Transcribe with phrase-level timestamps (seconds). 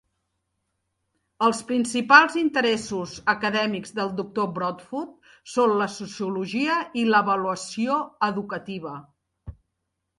[1.47, 5.13] Els principals interessos acadèmics del Doctor Broadfoot
[5.59, 8.03] són la sociologia i l'avaluació
[8.33, 9.01] educativa.